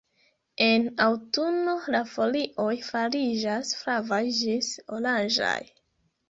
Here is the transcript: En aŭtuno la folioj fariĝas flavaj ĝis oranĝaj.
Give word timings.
En 0.67 0.85
aŭtuno 1.03 1.75
la 1.95 2.01
folioj 2.13 2.71
fariĝas 2.87 3.75
flavaj 3.83 4.21
ĝis 4.39 4.71
oranĝaj. 4.99 5.55